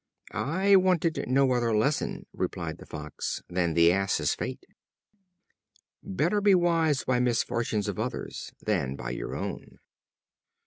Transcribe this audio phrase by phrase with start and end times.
[0.31, 4.65] "I wanted no other lesson," replied the Fox, "than the Ass's fate."
[6.01, 9.77] Better be wise by the misfortunes of others than by your own.